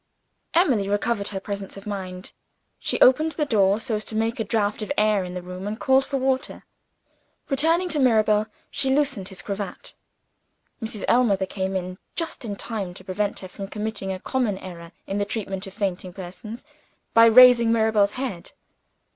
[0.55, 2.31] Emily recovered her presence of mind.
[2.79, 5.67] She opened the door, so as to make a draught of air in the room,
[5.67, 6.63] and called for water.
[7.51, 9.93] Returning to Mirabel, she loosened his cravat.
[10.81, 11.05] Mrs.
[11.07, 15.19] Ellmother came in, just in time to prevent her from committing a common error in
[15.19, 16.65] the treatment of fainting persons,
[17.13, 18.53] by raising Mirabel's head.